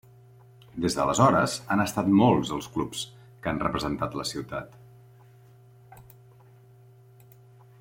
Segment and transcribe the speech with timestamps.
[0.85, 3.03] Des d'aleshores han estat molts els clubs
[3.43, 4.75] que han representat la ciutat.